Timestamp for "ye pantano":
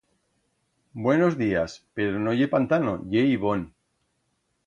2.39-2.93